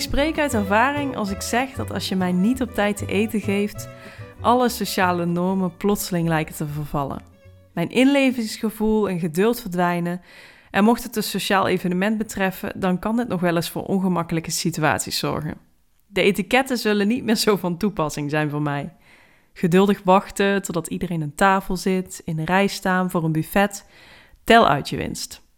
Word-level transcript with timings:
Ik 0.00 0.06
spreek 0.06 0.38
uit 0.38 0.54
ervaring 0.54 1.16
als 1.16 1.30
ik 1.30 1.42
zeg 1.42 1.72
dat 1.72 1.92
als 1.92 2.08
je 2.08 2.16
mij 2.16 2.32
niet 2.32 2.62
op 2.62 2.74
tijd 2.74 2.96
te 2.96 3.06
eten 3.06 3.40
geeft, 3.40 3.88
alle 4.40 4.68
sociale 4.68 5.24
normen 5.24 5.76
plotseling 5.76 6.28
lijken 6.28 6.54
te 6.54 6.66
vervallen. 6.66 7.22
Mijn 7.72 7.90
inlevingsgevoel 7.90 9.08
en 9.08 9.18
geduld 9.18 9.60
verdwijnen. 9.60 10.20
En 10.70 10.84
mocht 10.84 11.02
het 11.02 11.16
een 11.16 11.22
sociaal 11.22 11.68
evenement 11.68 12.18
betreffen, 12.18 12.80
dan 12.80 12.98
kan 12.98 13.16
dit 13.16 13.28
nog 13.28 13.40
wel 13.40 13.56
eens 13.56 13.70
voor 13.70 13.82
ongemakkelijke 13.82 14.50
situaties 14.50 15.18
zorgen. 15.18 15.56
De 16.06 16.22
etiketten 16.22 16.78
zullen 16.78 17.08
niet 17.08 17.24
meer 17.24 17.36
zo 17.36 17.56
van 17.56 17.76
toepassing 17.76 18.30
zijn 18.30 18.50
voor 18.50 18.62
mij. 18.62 18.96
Geduldig 19.52 20.00
wachten 20.04 20.62
totdat 20.62 20.86
iedereen 20.86 21.22
aan 21.22 21.34
tafel 21.34 21.76
zit, 21.76 22.22
in 22.24 22.36
de 22.36 22.44
rij 22.44 22.66
staan 22.66 23.10
voor 23.10 23.24
een 23.24 23.32
buffet. 23.32 23.86
Tel 24.44 24.68
uit 24.68 24.88
je 24.88 24.96
winst. 24.96 25.48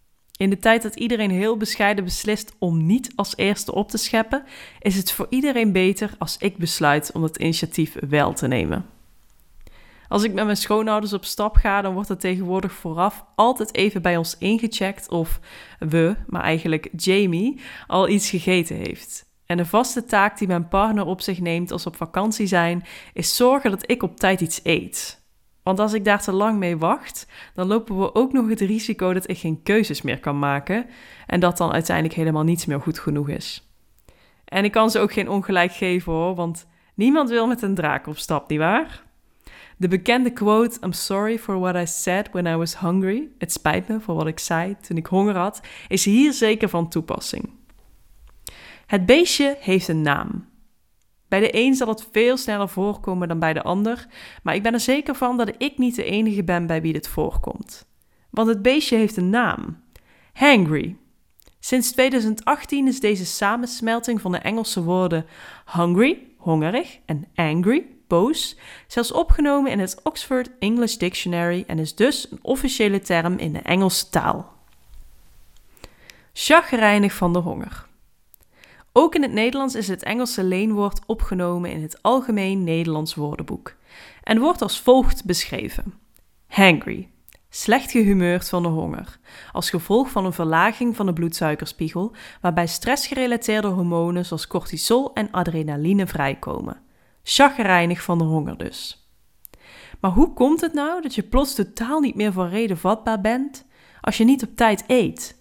In 0.43 0.51
de 0.51 0.59
tijd 0.59 0.83
dat 0.83 0.97
iedereen 0.97 1.31
heel 1.31 1.57
bescheiden 1.57 2.05
beslist 2.05 2.55
om 2.59 2.87
niet 2.87 3.13
als 3.15 3.37
eerste 3.37 3.75
op 3.75 3.89
te 3.91 3.99
scheppen, 3.99 4.45
is 4.81 4.97
het 4.97 5.13
voor 5.13 5.27
iedereen 5.29 5.73
beter 5.73 6.15
als 6.19 6.37
ik 6.37 6.57
besluit 6.57 7.11
om 7.13 7.23
het 7.23 7.37
initiatief 7.37 7.97
wel 8.09 8.33
te 8.33 8.47
nemen. 8.47 8.87
Als 10.09 10.23
ik 10.23 10.33
met 10.33 10.45
mijn 10.45 10.57
schoonouders 10.57 11.13
op 11.13 11.25
stap 11.25 11.57
ga, 11.57 11.83
dan 11.83 11.95
wordt 11.95 12.09
er 12.09 12.19
tegenwoordig 12.19 12.73
vooraf 12.73 13.25
altijd 13.35 13.75
even 13.75 14.03
bij 14.03 14.17
ons 14.17 14.39
ingecheckt 14.39 15.09
of 15.09 15.41
we, 15.79 16.17
maar 16.27 16.43
eigenlijk 16.43 16.89
Jamie, 16.97 17.61
al 17.87 18.09
iets 18.09 18.31
gegeten 18.31 18.77
heeft. 18.77 19.25
En 19.47 19.57
de 19.57 19.67
vaste 19.67 20.05
taak 20.05 20.39
die 20.39 20.49
mijn 20.49 20.69
partner 20.69 21.05
op 21.05 21.21
zich 21.21 21.41
neemt 21.41 21.73
als 21.73 21.85
we 21.85 21.91
op 21.91 21.97
vakantie 21.97 22.47
zijn, 22.47 22.85
is 23.13 23.37
zorgen 23.37 23.71
dat 23.71 23.91
ik 23.91 24.03
op 24.03 24.17
tijd 24.17 24.41
iets 24.41 24.61
eet. 24.63 25.22
Want 25.63 25.79
als 25.79 25.93
ik 25.93 26.05
daar 26.05 26.23
te 26.23 26.33
lang 26.33 26.59
mee 26.59 26.77
wacht, 26.77 27.27
dan 27.55 27.67
lopen 27.67 27.99
we 27.99 28.15
ook 28.15 28.33
nog 28.33 28.49
het 28.49 28.61
risico 28.61 29.13
dat 29.13 29.29
ik 29.31 29.39
geen 29.39 29.63
keuzes 29.63 30.03
meer 30.03 30.21
kan 30.21 30.39
maken 30.39 30.87
en 31.27 31.41
dat 31.41 31.57
dan 31.57 31.73
uiteindelijk 31.73 32.17
helemaal 32.17 32.43
niets 32.43 32.67
meer 32.67 32.81
goed 32.81 32.99
genoeg 32.99 33.29
is. 33.29 33.71
En 34.45 34.65
ik 34.65 34.73
kan 34.73 34.91
ze 34.91 34.99
ook 34.99 35.13
geen 35.13 35.29
ongelijk 35.29 35.73
geven 35.73 36.13
hoor, 36.13 36.35
want 36.35 36.67
niemand 36.95 37.31
wil 37.31 37.47
met 37.47 37.63
een 37.63 37.75
draak 37.75 38.07
op 38.07 38.19
stap, 38.19 38.49
nietwaar? 38.49 39.03
De 39.77 39.89
bekende 39.89 40.31
quote: 40.31 40.79
I'm 40.81 40.93
sorry 40.93 41.39
for 41.39 41.59
what 41.59 41.75
I 41.75 41.87
said 41.87 42.29
when 42.33 42.47
I 42.47 42.57
was 42.57 42.79
hungry. 42.79 43.29
Het 43.39 43.53
spijt 43.53 43.89
me 43.89 44.01
voor 44.01 44.15
wat 44.15 44.27
ik 44.27 44.39
zei 44.39 44.77
toen 44.81 44.97
ik 44.97 45.07
honger 45.07 45.37
had, 45.37 45.61
is 45.89 46.05
hier 46.05 46.33
zeker 46.33 46.69
van 46.69 46.89
toepassing. 46.89 47.51
Het 48.87 49.07
beestje 49.07 49.57
heeft 49.61 49.89
een 49.89 50.03
naam. 50.03 50.52
Bij 51.33 51.41
de 51.41 51.57
een 51.57 51.75
zal 51.75 51.89
het 51.89 52.09
veel 52.13 52.37
sneller 52.37 52.69
voorkomen 52.69 53.29
dan 53.29 53.39
bij 53.39 53.53
de 53.53 53.63
ander, 53.63 54.07
maar 54.43 54.55
ik 54.55 54.63
ben 54.63 54.73
er 54.73 54.81
zeker 54.81 55.15
van 55.15 55.37
dat 55.37 55.55
ik 55.59 55.79
niet 55.79 55.97
de 55.97 56.05
enige 56.05 56.45
ben 56.45 56.67
bij 56.67 56.83
wie 56.83 56.93
dit 56.93 57.09
voorkomt. 57.09 57.87
Want 58.31 58.49
het 58.49 58.63
beestje 58.63 58.97
heeft 58.97 59.17
een 59.17 59.31
naam: 59.31 59.83
Hangry. 60.33 60.97
Sinds 61.61 61.93
2018 61.93 62.87
is 62.87 63.01
deze 63.01 63.27
samensmelting 63.27 64.21
van 64.21 64.33
de 64.33 64.39
Engelse 64.39 64.83
woorden 64.83 65.27
hungry, 65.77 66.19
hongerig, 66.37 66.99
en 67.05 67.29
angry, 67.35 67.87
boos, 68.07 68.57
zelfs 68.87 69.13
opgenomen 69.13 69.71
in 69.71 69.79
het 69.79 70.01
Oxford 70.03 70.51
English 70.59 70.97
Dictionary 70.97 71.65
en 71.67 71.79
is 71.79 71.95
dus 71.95 72.31
een 72.31 72.39
officiële 72.43 73.01
term 73.01 73.39
in 73.39 73.53
de 73.53 73.63
Engelse 73.63 74.09
taal. 74.09 74.53
Chagrijnig 76.33 77.13
van 77.13 77.33
de 77.33 77.39
honger. 77.39 77.91
Ook 78.93 79.15
in 79.15 79.23
het 79.23 79.33
Nederlands 79.33 79.75
is 79.75 79.89
het 79.89 80.03
Engelse 80.03 80.45
leenwoord 80.45 81.01
opgenomen 81.07 81.71
in 81.71 81.83
het 81.83 82.03
Algemeen 82.03 82.65
Nederlands 82.65 83.15
Woordenboek 83.15 83.75
en 84.23 84.39
wordt 84.39 84.63
als 84.63 84.81
volgt 84.81 85.25
beschreven: 85.25 85.95
hangry, 86.47 87.09
slecht 87.49 87.91
gehumeurd 87.91 88.49
van 88.49 88.63
de 88.63 88.69
honger, 88.69 89.19
als 89.53 89.71
gevolg 89.71 90.11
van 90.11 90.25
een 90.25 90.33
verlaging 90.33 90.97
van 90.97 91.07
de 91.07 91.13
bloedsuikerspiegel, 91.13 92.13
waarbij 92.41 92.67
stressgerelateerde 92.67 93.69
hormonen 93.69 94.25
zoals 94.25 94.47
cortisol 94.47 95.13
en 95.15 95.31
adrenaline 95.31 96.07
vrijkomen. 96.07 96.81
Chagrijnig 97.23 98.03
van 98.03 98.19
de 98.19 98.25
honger 98.25 98.59
dus. 98.59 99.07
Maar 100.01 100.11
hoe 100.11 100.33
komt 100.33 100.61
het 100.61 100.73
nou 100.73 101.03
dat 101.03 101.15
je 101.15 101.23
plots 101.23 101.55
totaal 101.55 102.01
niet 102.01 102.15
meer 102.15 102.33
voor 102.33 102.49
reden 102.49 102.79
vatbaar 102.79 103.21
bent 103.21 103.67
als 104.01 104.17
je 104.17 104.25
niet 104.25 104.43
op 104.43 104.57
tijd 104.57 104.85
eet? 104.87 105.41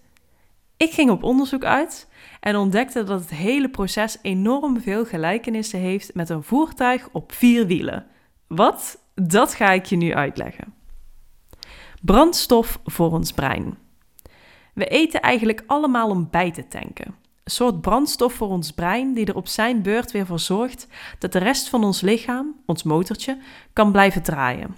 Ik 0.76 0.90
ging 0.90 1.10
op 1.10 1.22
onderzoek 1.22 1.64
uit 1.64 2.10
en 2.42 2.56
ontdekte 2.56 3.04
dat 3.04 3.20
het 3.20 3.30
hele 3.30 3.68
proces 3.68 4.18
enorm 4.22 4.80
veel 4.80 5.04
gelijkenissen 5.04 5.78
heeft 5.78 6.14
met 6.14 6.28
een 6.28 6.42
voertuig 6.42 7.08
op 7.12 7.32
vier 7.32 7.66
wielen. 7.66 8.06
Wat? 8.46 8.98
Dat 9.14 9.54
ga 9.54 9.70
ik 9.70 9.84
je 9.84 9.96
nu 9.96 10.14
uitleggen. 10.14 10.74
Brandstof 12.00 12.80
voor 12.84 13.12
ons 13.12 13.32
brein. 13.32 13.78
We 14.74 14.86
eten 14.86 15.20
eigenlijk 15.20 15.64
allemaal 15.66 16.08
om 16.08 16.28
bij 16.30 16.50
te 16.50 16.68
tanken. 16.68 17.06
Een 17.06 17.50
soort 17.50 17.80
brandstof 17.80 18.32
voor 18.32 18.48
ons 18.48 18.72
brein 18.72 19.14
die 19.14 19.26
er 19.26 19.36
op 19.36 19.48
zijn 19.48 19.82
beurt 19.82 20.10
weer 20.10 20.26
voor 20.26 20.40
zorgt 20.40 20.86
dat 21.18 21.32
de 21.32 21.38
rest 21.38 21.68
van 21.68 21.84
ons 21.84 22.00
lichaam, 22.00 22.54
ons 22.66 22.82
motortje, 22.82 23.38
kan 23.72 23.92
blijven 23.92 24.22
draaien. 24.22 24.76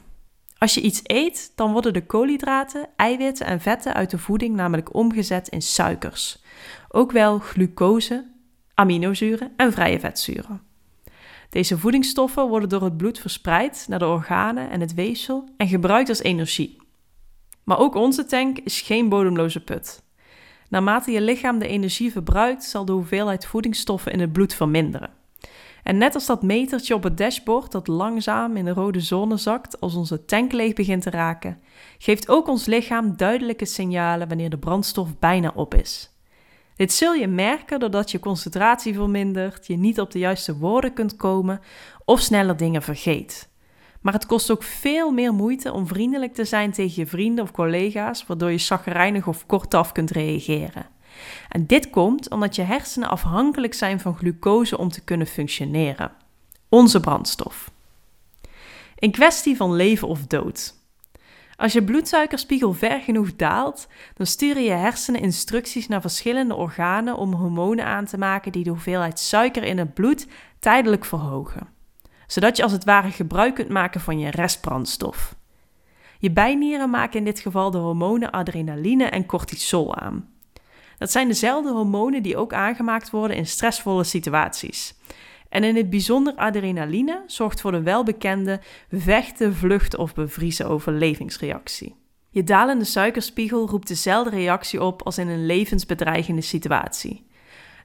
Als 0.58 0.74
je 0.74 0.80
iets 0.80 1.00
eet, 1.02 1.52
dan 1.54 1.72
worden 1.72 1.92
de 1.92 2.06
koolhydraten, 2.06 2.88
eiwitten 2.96 3.46
en 3.46 3.60
vetten 3.60 3.94
uit 3.94 4.10
de 4.10 4.18
voeding 4.18 4.56
namelijk 4.56 4.94
omgezet 4.94 5.48
in 5.48 5.62
suikers 5.62 6.42
ook 6.94 7.12
wel 7.12 7.38
glucose, 7.38 8.26
aminozuren 8.74 9.52
en 9.56 9.72
vrije 9.72 10.00
vetzuren. 10.00 10.62
Deze 11.50 11.78
voedingsstoffen 11.78 12.48
worden 12.48 12.68
door 12.68 12.82
het 12.82 12.96
bloed 12.96 13.18
verspreid 13.18 13.86
naar 13.88 13.98
de 13.98 14.06
organen 14.06 14.70
en 14.70 14.80
het 14.80 14.94
weefsel 14.94 15.48
en 15.56 15.68
gebruikt 15.68 16.08
als 16.08 16.22
energie. 16.22 16.76
Maar 17.64 17.78
ook 17.78 17.94
onze 17.94 18.24
tank 18.24 18.58
is 18.58 18.80
geen 18.80 19.08
bodemloze 19.08 19.64
put. 19.64 20.02
Naarmate 20.68 21.10
je 21.10 21.20
lichaam 21.20 21.58
de 21.58 21.68
energie 21.68 22.12
verbruikt, 22.12 22.64
zal 22.64 22.84
de 22.84 22.92
hoeveelheid 22.92 23.46
voedingsstoffen 23.46 24.12
in 24.12 24.20
het 24.20 24.32
bloed 24.32 24.54
verminderen. 24.54 25.10
En 25.84 25.98
net 25.98 26.14
als 26.14 26.26
dat 26.26 26.42
metertje 26.42 26.94
op 26.94 27.02
het 27.02 27.16
dashboard 27.16 27.72
dat 27.72 27.86
langzaam 27.86 28.56
in 28.56 28.64
de 28.64 28.72
rode 28.72 29.00
zone 29.00 29.36
zakt 29.36 29.80
als 29.80 29.94
onze 29.94 30.24
tank 30.24 30.52
leeg 30.52 30.72
begint 30.72 31.02
te 31.02 31.10
raken, 31.10 31.58
geeft 31.98 32.28
ook 32.28 32.48
ons 32.48 32.66
lichaam 32.66 33.16
duidelijke 33.16 33.64
signalen 33.64 34.28
wanneer 34.28 34.50
de 34.50 34.58
brandstof 34.58 35.18
bijna 35.18 35.52
op 35.54 35.74
is. 35.74 36.12
Dit 36.76 36.92
zul 36.92 37.12
je 37.12 37.26
merken 37.26 37.80
doordat 37.80 38.10
je 38.10 38.18
concentratie 38.18 38.94
vermindert, 38.94 39.66
je 39.66 39.76
niet 39.76 40.00
op 40.00 40.10
de 40.10 40.18
juiste 40.18 40.56
woorden 40.56 40.92
kunt 40.92 41.16
komen 41.16 41.60
of 42.04 42.20
sneller 42.20 42.56
dingen 42.56 42.82
vergeet. 42.82 43.48
Maar 44.00 44.12
het 44.12 44.26
kost 44.26 44.50
ook 44.50 44.62
veel 44.62 45.10
meer 45.10 45.32
moeite 45.32 45.72
om 45.72 45.86
vriendelijk 45.86 46.34
te 46.34 46.44
zijn 46.44 46.72
tegen 46.72 47.02
je 47.02 47.06
vrienden 47.06 47.44
of 47.44 47.50
collega's, 47.50 48.26
waardoor 48.26 48.50
je 48.50 48.58
chagrijnig 48.58 49.26
of 49.26 49.46
kortaf 49.46 49.92
kunt 49.92 50.10
reageren. 50.10 50.93
En 51.48 51.66
dit 51.66 51.90
komt 51.90 52.30
omdat 52.30 52.54
je 52.54 52.62
hersenen 52.62 53.08
afhankelijk 53.08 53.74
zijn 53.74 54.00
van 54.00 54.16
glucose 54.16 54.78
om 54.78 54.88
te 54.88 55.00
kunnen 55.00 55.26
functioneren. 55.26 56.12
Onze 56.68 57.00
brandstof. 57.00 57.70
Een 58.98 59.10
kwestie 59.10 59.56
van 59.56 59.74
leven 59.74 60.08
of 60.08 60.26
dood. 60.26 60.74
Als 61.56 61.72
je 61.72 61.84
bloedsuikerspiegel 61.84 62.72
ver 62.72 63.00
genoeg 63.00 63.36
daalt, 63.36 63.88
dan 64.14 64.26
sturen 64.26 64.62
je 64.62 64.70
hersenen 64.70 65.20
instructies 65.20 65.88
naar 65.88 66.00
verschillende 66.00 66.54
organen 66.54 67.16
om 67.16 67.32
hormonen 67.32 67.84
aan 67.84 68.04
te 68.04 68.18
maken 68.18 68.52
die 68.52 68.64
de 68.64 68.70
hoeveelheid 68.70 69.18
suiker 69.18 69.62
in 69.62 69.78
het 69.78 69.94
bloed 69.94 70.26
tijdelijk 70.58 71.04
verhogen. 71.04 71.68
Zodat 72.26 72.56
je 72.56 72.62
als 72.62 72.72
het 72.72 72.84
ware 72.84 73.10
gebruik 73.10 73.54
kunt 73.54 73.68
maken 73.68 74.00
van 74.00 74.18
je 74.18 74.30
restbrandstof. 74.30 75.34
Je 76.18 76.30
bijnieren 76.30 76.90
maken 76.90 77.18
in 77.18 77.24
dit 77.24 77.40
geval 77.40 77.70
de 77.70 77.78
hormonen 77.78 78.30
adrenaline 78.30 79.04
en 79.04 79.26
cortisol 79.26 79.96
aan. 79.96 80.33
Dat 80.98 81.10
zijn 81.10 81.28
dezelfde 81.28 81.70
hormonen 81.72 82.22
die 82.22 82.36
ook 82.36 82.52
aangemaakt 82.52 83.10
worden 83.10 83.36
in 83.36 83.46
stressvolle 83.46 84.04
situaties. 84.04 84.94
En 85.48 85.64
in 85.64 85.76
het 85.76 85.90
bijzonder 85.90 86.34
adrenaline 86.34 87.22
zorgt 87.26 87.60
voor 87.60 87.72
de 87.72 87.82
welbekende 87.82 88.60
vechten, 88.90 89.54
vluchten 89.54 89.98
of 89.98 90.14
bevriezen 90.14 90.68
overlevingsreactie. 90.68 91.96
Je 92.30 92.44
dalende 92.44 92.84
suikerspiegel 92.84 93.68
roept 93.68 93.88
dezelfde 93.88 94.30
reactie 94.30 94.82
op 94.82 95.02
als 95.02 95.18
in 95.18 95.28
een 95.28 95.46
levensbedreigende 95.46 96.40
situatie. 96.40 97.26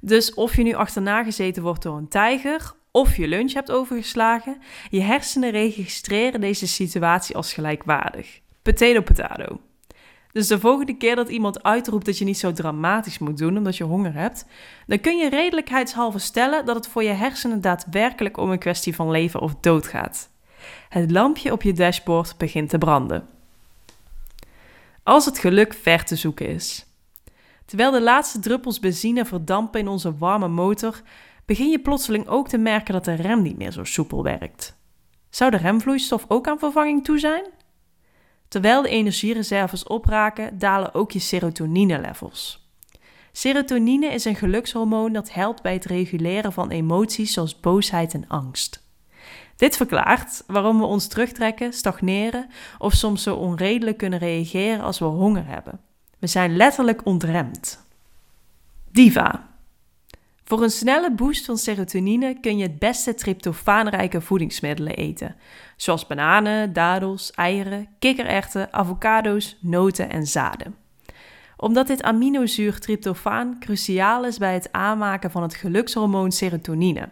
Dus 0.02 0.34
of 0.34 0.56
je 0.56 0.64
nu 0.64 0.74
achterna 0.74 1.24
gezeten 1.24 1.64
wordt 1.64 1.84
door 1.84 1.98
een 1.98 2.08
tijger 2.08 2.74
of 2.92 3.18
je 3.18 3.28
lunch 3.28 3.54
hebt 3.54 3.72
overgeslagen, 3.72 4.58
je 4.90 5.02
hersenen 5.02 5.52
registreren 5.52 6.42
deze 6.42 6.68
situatie 6.68 7.36
als 7.36 7.54
gelijkwaardig. 7.54 8.40
Potato 8.62 9.02
potato. 9.02 9.60
Dus 10.32 10.48
de 10.48 10.60
volgende 10.60 10.98
keer 10.98 11.16
dat 11.16 11.30
iemand 11.30 11.64
uitroept 11.64 12.06
dat 12.06 12.18
je 12.18 12.26
niet 12.26 12.38
zo 12.38 12.52
dramatisch 12.52 13.20
moet 13.20 13.38
doen 13.38 13.58
omdat 13.58 13.78
je 13.78 13.84
honger 13.84 14.14
hebt, 14.14 14.46
dan 14.88 15.00
kun 15.00 15.18
je 15.18 15.30
redelijkheidshalve 15.30 16.20
stellen 16.20 16.66
dat 16.66 16.76
het 16.76 16.88
voor 16.88 17.04
je 17.04 17.10
hersenen 17.10 17.62
daadwerkelijk 17.62 18.38
om 18.38 18.52
een 18.52 18.60
kwestie 18.60 18.96
van 18.96 19.12
leven 19.12 19.40
of 19.40 19.56
dood 19.60 19.88
gaat. 19.88 20.30
Het 20.90 21.12
lampje 21.12 21.52
op 21.52 21.62
je 21.62 21.74
dashboard 21.74 22.38
begint 22.38 22.70
te 22.70 22.78
branden. 22.78 23.28
Als 25.04 25.26
het 25.26 25.40
geluk 25.40 25.74
ver 25.74 26.06
te 26.06 26.16
zoeken 26.16 26.48
is. 26.48 26.86
Terwijl 27.66 27.92
de 27.92 28.02
laatste 28.02 28.40
druppels 28.40 28.80
benzine 28.80 29.26
verdampen 29.26 29.80
in 29.80 29.88
onze 29.88 30.18
warme 30.18 30.48
motor, 30.48 31.02
begin 31.46 31.70
je 31.70 31.80
plotseling 31.80 32.28
ook 32.28 32.48
te 32.48 32.58
merken 32.58 32.94
dat 32.94 33.06
de 33.06 33.14
rem 33.14 33.42
niet 33.42 33.58
meer 33.58 33.72
zo 33.72 33.84
soepel 33.84 34.24
werkt. 34.24 34.78
Zou 35.30 35.52
de 35.52 35.58
remvloeistof 35.58 36.26
ook 36.28 36.48
aan 36.48 36.60
vervanging 36.60 37.04
toe 37.04 37.20
zijn? 37.20 37.46
Terwijl 38.50 38.82
de 38.82 38.90
energiereserves 38.90 39.84
opraken, 39.84 40.58
dalen 40.58 40.94
ook 40.94 41.12
je 41.12 41.20
serotonine-levels. 41.20 42.68
Serotonine 43.32 44.08
is 44.08 44.26
een 44.26 44.36
gelukshormoon 44.36 45.14
dat 45.14 45.34
helpt 45.34 45.62
bij 45.62 45.74
het 45.74 45.86
reguleren 45.86 46.54
van 46.54 46.70
emoties 46.70 47.34
zoals 47.34 47.60
boosheid 47.60 48.14
en 48.14 48.28
angst. 48.28 48.88
Dit 49.56 49.78
verklaart 49.78 50.44
waarom 50.48 50.80
we 50.80 50.86
ons 50.86 51.08
terugtrekken, 51.08 51.74
stagneren 51.74 52.50
of 52.78 52.94
soms 52.94 53.24
zo 53.24 53.36
onredelijk 53.36 53.98
kunnen 53.98 54.20
reageren 54.20 54.82
als 54.82 55.00
we 55.00 55.06
honger 55.06 55.46
hebben. 55.46 55.80
We 56.20 56.28
zijn 56.28 56.56
letterlijk 56.56 57.06
ontremd. 57.06 57.86
Diva. 58.92 59.49
Voor 60.50 60.64
een 60.64 60.70
snelle 60.70 61.12
boost 61.12 61.46
van 61.46 61.58
serotonine 61.58 62.40
kun 62.40 62.58
je 62.58 62.64
het 62.64 62.80
beste 62.80 63.14
tryptofaanrijke 63.14 64.22
voedingsmiddelen 64.22 64.96
eten, 64.96 65.36
zoals 65.76 66.08
bananen, 66.08 66.74
dadels, 66.74 67.32
eieren, 67.32 67.88
kikkererwten, 68.00 68.74
avocado's, 68.74 69.58
noten 69.62 70.10
en 70.10 70.28
zaden. 70.28 70.76
Omdat 71.58 71.88
dit 71.88 72.04
aminozuur 72.04 72.80
tryptofaan 72.80 73.60
cruciaal 73.60 74.26
is 74.26 74.38
bij 74.38 74.54
het 74.54 74.72
aanmaken 74.72 75.32
van 75.32 75.42
het 75.42 75.56
gelukshormoon 75.56 76.32
serotonine. 76.32 77.10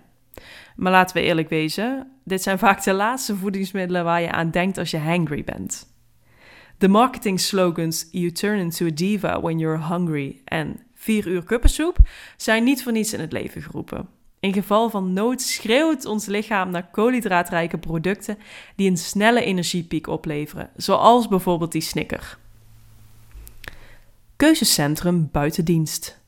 Maar 0.75 0.92
laten 0.92 1.16
we 1.16 1.22
eerlijk 1.22 1.50
wezen, 1.50 2.12
dit 2.24 2.44
zijn 2.44 2.60
vaak 2.60 2.84
de 2.84 2.94
laatste 2.94 3.36
voedingsmiddelen 3.36 4.04
waar 4.04 4.22
je 4.22 4.31
aan 4.31 4.51
denkt 4.51 4.78
als 4.78 4.92
je 4.92 4.98
hangry 4.98 5.44
bent. 5.44 5.95
De 6.78 6.88
marketing 6.88 7.39
slogans 7.39 8.07
You 8.12 8.31
turn 8.31 8.60
into 8.60 8.86
a 8.86 8.92
diva 8.94 9.42
when 9.42 9.57
you're 9.60 9.84
hungry 9.84 10.42
en 10.45 10.86
4 11.07 11.27
uur 11.27 11.44
kuppensoep 11.44 11.98
zijn 12.38 12.63
niet 12.63 12.83
voor 12.83 12.92
niets 12.92 13.13
in 13.13 13.19
het 13.19 13.31
leven 13.31 13.62
geroepen. 13.62 14.09
In 14.39 14.54
geval 14.54 14.89
van 14.89 15.13
nood 15.13 15.42
schreeuwt 15.42 16.06
ons 16.06 16.25
lichaam 16.25 16.69
naar 16.69 16.89
koolhydraatrijke 16.92 17.77
producten 17.77 18.38
die 18.75 18.89
een 18.89 18.98
snelle 18.98 19.44
energiepiek 19.44 20.07
opleveren, 20.07 20.69
zoals 20.75 21.27
bijvoorbeeld 21.27 21.71
die 21.71 21.81
snicker. 21.81 22.38
Keuzecentrum 24.36 25.30
buiten 25.31 25.65
dienst. 25.65 26.21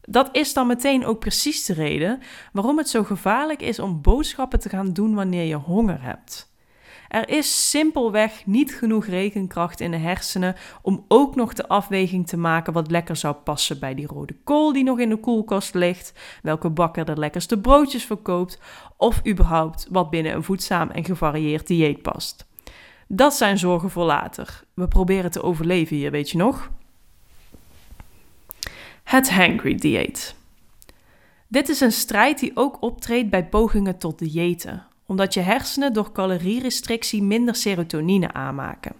Dat 0.00 0.28
is 0.32 0.52
dan 0.52 0.66
meteen 0.66 1.04
ook 1.04 1.18
precies 1.18 1.64
de 1.64 1.72
reden 1.72 2.20
waarom 2.52 2.78
het 2.78 2.88
zo 2.88 3.04
gevaarlijk 3.04 3.62
is 3.62 3.78
om 3.78 4.02
boodschappen 4.02 4.60
te 4.60 4.68
gaan 4.68 4.92
doen 4.92 5.14
wanneer 5.14 5.44
je 5.44 5.54
honger 5.54 6.02
hebt. 6.02 6.51
Er 7.12 7.28
is 7.28 7.70
simpelweg 7.70 8.46
niet 8.46 8.74
genoeg 8.74 9.06
rekenkracht 9.06 9.80
in 9.80 9.90
de 9.90 9.96
hersenen 9.96 10.56
om 10.82 11.04
ook 11.08 11.34
nog 11.34 11.52
de 11.52 11.68
afweging 11.68 12.26
te 12.26 12.36
maken 12.36 12.72
wat 12.72 12.90
lekker 12.90 13.16
zou 13.16 13.34
passen 13.34 13.78
bij 13.78 13.94
die 13.94 14.06
rode 14.06 14.34
kool 14.44 14.72
die 14.72 14.84
nog 14.84 14.98
in 14.98 15.08
de 15.08 15.16
koelkast 15.16 15.74
ligt, 15.74 16.12
welke 16.42 16.70
bakker 16.70 17.04
de 17.04 17.16
lekkerste 17.16 17.58
broodjes 17.58 18.04
verkoopt 18.04 18.60
of 18.96 19.26
überhaupt 19.26 19.86
wat 19.90 20.10
binnen 20.10 20.34
een 20.34 20.42
voedzaam 20.42 20.90
en 20.90 21.04
gevarieerd 21.04 21.66
dieet 21.66 22.02
past. 22.02 22.46
Dat 23.08 23.34
zijn 23.34 23.58
zorgen 23.58 23.90
voor 23.90 24.04
later. 24.04 24.64
We 24.74 24.88
proberen 24.88 25.30
te 25.30 25.42
overleven 25.42 25.96
hier, 25.96 26.10
weet 26.10 26.30
je 26.30 26.38
nog? 26.38 26.70
Het 29.02 29.30
hangry 29.30 29.74
dieet. 29.74 30.34
Dit 31.48 31.68
is 31.68 31.80
een 31.80 31.92
strijd 31.92 32.38
die 32.38 32.52
ook 32.54 32.82
optreedt 32.82 33.30
bij 33.30 33.46
pogingen 33.46 33.98
tot 33.98 34.18
diëten 34.18 34.90
omdat 35.06 35.34
je 35.34 35.40
hersenen 35.40 35.92
door 35.92 36.12
calorierestrictie 36.12 37.22
minder 37.22 37.54
serotonine 37.54 38.32
aanmaken. 38.32 38.92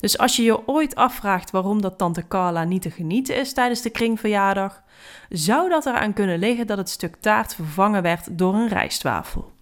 Dus 0.00 0.18
als 0.18 0.36
je 0.36 0.42
je 0.42 0.68
ooit 0.68 0.94
afvraagt 0.94 1.50
waarom 1.50 1.80
dat 1.82 1.98
tante 1.98 2.28
Carla 2.28 2.64
niet 2.64 2.82
te 2.82 2.90
genieten 2.90 3.36
is 3.36 3.52
tijdens 3.52 3.82
de 3.82 3.90
kringverjaardag, 3.90 4.82
zou 5.28 5.68
dat 5.68 5.86
eraan 5.86 6.12
kunnen 6.12 6.38
liggen 6.38 6.66
dat 6.66 6.78
het 6.78 6.88
stuk 6.88 7.16
taart 7.16 7.54
vervangen 7.54 8.02
werd 8.02 8.38
door 8.38 8.54
een 8.54 8.68
rijstwafel. 8.68 9.52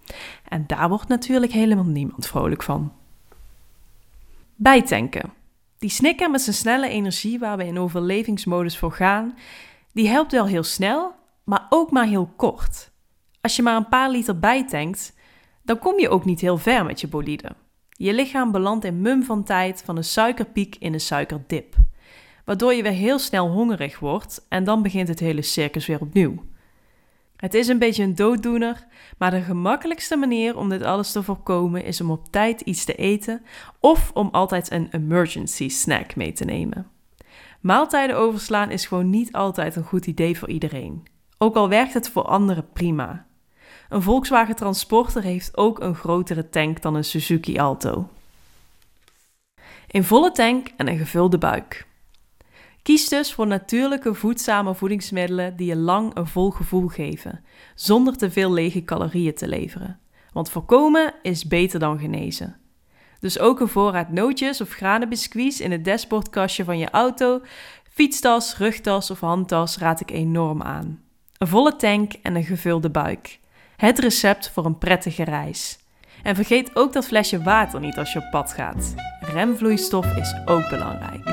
En 0.49 0.65
daar 0.67 0.89
wordt 0.89 1.09
natuurlijk 1.09 1.53
helemaal 1.53 1.85
niemand 1.85 2.27
vrolijk 2.27 2.63
van. 2.63 2.93
Bijtanken. 4.55 5.33
Die 5.79 5.91
snikker 5.91 6.31
met 6.31 6.41
zijn 6.41 6.57
snelle 6.57 6.89
energie 6.89 7.39
waar 7.39 7.57
we 7.57 7.67
in 7.67 7.79
overlevingsmodus 7.79 8.79
voor 8.79 8.93
gaan, 8.93 9.37
die 9.93 10.09
helpt 10.09 10.33
wel 10.33 10.47
heel 10.47 10.63
snel, 10.63 11.15
maar 11.45 11.67
ook 11.69 11.91
maar 11.91 12.07
heel 12.07 12.31
kort. 12.37 12.91
Als 13.41 13.57
je 13.57 13.63
maar 13.63 13.77
een 13.77 13.89
paar 13.89 14.11
liter 14.11 14.39
bijtankt, 14.39 15.17
dan 15.69 15.79
kom 15.79 15.99
je 15.99 16.09
ook 16.09 16.25
niet 16.25 16.41
heel 16.41 16.59
ver 16.59 16.85
met 16.85 17.01
je 17.01 17.09
bolide. 17.09 17.51
Je 17.89 18.13
lichaam 18.13 18.53
belandt 18.53 18.85
in 18.85 19.01
mum 19.01 19.23
van 19.23 19.45
tijd 19.45 19.83
van 19.85 19.97
een 19.97 20.05
suikerpiek 20.05 20.77
in 20.79 20.93
een 20.93 21.01
suikerdip, 21.01 21.75
waardoor 22.45 22.75
je 22.75 22.83
weer 22.83 22.93
heel 22.93 23.19
snel 23.19 23.49
hongerig 23.51 23.99
wordt 23.99 24.47
en 24.49 24.65
dan 24.65 24.83
begint 24.83 25.09
het 25.09 25.19
hele 25.19 25.43
circus 25.43 25.87
weer 25.87 26.01
opnieuw. 26.01 26.45
Het 27.37 27.55
is 27.55 27.69
een 27.69 27.79
beetje 27.79 28.03
een 28.03 28.15
dooddoener, 28.15 28.87
maar 29.19 29.31
de 29.31 29.41
gemakkelijkste 29.41 30.17
manier 30.17 30.57
om 30.57 30.69
dit 30.69 30.83
alles 30.83 31.13
te 31.13 31.23
voorkomen 31.23 31.85
is 31.85 32.01
om 32.01 32.11
op 32.11 32.27
tijd 32.31 32.61
iets 32.61 32.85
te 32.85 32.95
eten 32.95 33.43
of 33.81 34.11
om 34.15 34.29
altijd 34.33 34.71
een 34.71 34.89
emergency 34.91 35.69
snack 35.69 36.17
mee 36.17 36.33
te 36.33 36.45
nemen. 36.45 36.87
Maaltijden 37.61 38.17
overslaan 38.17 38.71
is 38.71 38.87
gewoon 38.87 39.11
niet 39.11 39.33
altijd 39.33 39.77
een 39.77 39.85
goed 39.85 40.07
idee 40.07 40.39
voor 40.39 40.49
iedereen, 40.49 41.03
ook 41.39 41.57
al 41.57 41.69
werkt 41.69 41.95
het 41.95 42.09
voor 42.09 42.23
anderen 42.23 42.69
prima. 42.73 43.28
Een 43.89 44.03
Volkswagen 44.03 44.57
Transporter 44.57 45.23
heeft 45.23 45.57
ook 45.57 45.81
een 45.81 45.95
grotere 45.95 46.49
tank 46.49 46.83
dan 46.83 46.95
een 46.95 47.05
Suzuki 47.05 47.59
Alto. 47.59 48.09
In 49.87 50.05
volle 50.05 50.31
tank 50.31 50.69
en 50.77 50.89
een 50.89 50.99
gevulde 50.99 51.39
buik. 51.39 51.87
Kies 52.83 53.09
dus 53.09 53.33
voor 53.33 53.47
natuurlijke 53.47 54.15
voedzame 54.15 54.75
voedingsmiddelen 54.75 55.57
die 55.57 55.67
je 55.67 55.77
lang 55.77 56.17
een 56.17 56.27
vol 56.27 56.51
gevoel 56.51 56.89
geven, 56.89 57.45
zonder 57.75 58.17
te 58.17 58.31
veel 58.31 58.53
lege 58.53 58.85
calorieën 58.85 59.35
te 59.35 59.49
leveren. 59.49 60.01
Want 60.33 60.51
voorkomen 60.51 61.15
is 61.23 61.47
beter 61.47 61.79
dan 61.79 61.99
genezen. 61.99 62.57
Dus 63.21 63.39
ook 63.39 63.61
een 63.61 63.69
voorraad 63.69 64.11
nootjes 64.11 64.61
of 64.61 64.71
granenbiscuits 64.71 65.61
in 65.61 65.73
het 65.73 65.85
dashboardkastje 65.85 66.65
van 66.65 66.79
je 66.79 66.91
auto, 66.91 67.41
fietstas, 67.91 68.57
rugtas 68.57 69.11
of 69.11 69.21
handtas 69.21 69.79
raad 69.79 70.01
ik 70.01 70.11
enorm 70.11 70.63
aan. 70.63 71.03
Een 71.39 71.47
volle 71.47 71.77
tank 71.77 72.13
en 72.23 72.35
een 72.35 72.45
gevulde 72.45 72.91
buik. 72.91 73.39
Het 73.79 73.99
recept 73.99 74.51
voor 74.51 74.65
een 74.65 74.79
prettige 74.79 75.25
reis. 75.25 75.79
En 76.23 76.35
vergeet 76.35 76.71
ook 76.75 76.93
dat 76.93 77.07
flesje 77.07 77.43
water 77.43 77.81
niet 77.81 77.99
als 77.99 78.13
je 78.13 78.19
op 78.19 78.31
pad 78.31 78.53
gaat. 78.53 78.95
Remvloeistof 79.21 80.17
is 80.17 80.35
ook 80.47 80.69
belangrijk. 80.69 81.28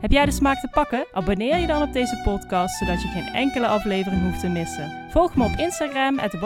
Heb 0.00 0.10
jij 0.10 0.24
de 0.24 0.30
smaak 0.30 0.60
te 0.60 0.68
pakken? 0.68 1.06
Abonneer 1.12 1.58
je 1.58 1.66
dan 1.66 1.82
op 1.82 1.92
deze 1.92 2.20
podcast, 2.24 2.78
zodat 2.78 3.02
je 3.02 3.08
geen 3.08 3.26
enkele 3.26 3.66
aflevering 3.66 4.22
hoeft 4.22 4.40
te 4.40 4.48
missen. 4.48 4.92
Volg 5.10 5.36
me 5.36 5.44
op 5.44 5.56
Instagram 5.56 6.18
at 6.18 6.38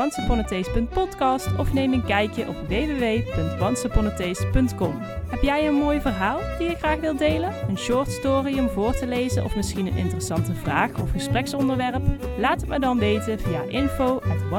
of 1.58 1.73
neem 1.73 1.92
een 1.92 2.04
kijkje 2.04 2.49
op 2.49 2.56
www.onceuponattaste.com. 2.68 4.99
Heb 5.28 5.42
jij 5.42 5.66
een 5.66 5.75
mooi 5.75 6.00
verhaal 6.00 6.40
die 6.58 6.68
je 6.68 6.76
graag 6.76 7.00
wilt 7.00 7.18
delen? 7.18 7.52
Een 7.68 7.78
short 7.78 8.11
story 8.11 8.58
om 8.58 8.68
voor 8.68 8.92
te 8.92 9.06
lezen 9.06 9.44
of 9.44 9.56
misschien 9.56 9.87
een 9.87 9.96
interessante 9.96 10.54
vraag 10.54 11.00
of 11.00 11.11
gespreksonderwerp? 11.11 12.02
Laat 12.38 12.61
het 12.61 12.70
me 12.70 12.78
dan 12.78 12.99
weten 12.99 13.40
via 13.40 13.62
info 13.62 14.14
at 14.14 14.50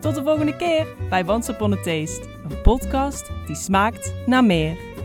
Tot 0.00 0.14
de 0.14 0.22
volgende 0.22 0.56
keer 0.56 0.86
bij 1.08 1.24
Once 1.26 1.56
Taste, 1.56 2.22
een 2.48 2.60
podcast 2.62 3.30
die 3.46 3.56
smaakt 3.56 4.12
naar 4.26 4.44
meer. 4.44 4.95